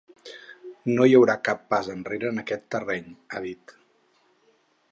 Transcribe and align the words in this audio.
No 0.99 1.05
hi 1.09 1.13
haurà 1.17 1.35
cap 1.49 1.61
pas 1.73 1.89
enrere 1.95 2.31
en 2.35 2.43
aquest 2.45 2.65
terreny, 2.77 3.13
ha 3.39 3.43
dit. 3.45 3.75